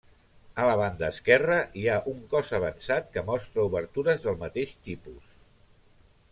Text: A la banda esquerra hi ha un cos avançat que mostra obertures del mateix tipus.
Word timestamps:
A 0.61 0.63
la 0.67 0.77
banda 0.79 1.09
esquerra 1.15 1.57
hi 1.81 1.83
ha 1.89 1.99
un 2.13 2.23
cos 2.33 2.49
avançat 2.59 3.13
que 3.17 3.25
mostra 3.29 3.69
obertures 3.71 4.27
del 4.29 4.43
mateix 4.43 4.77
tipus. 4.89 5.33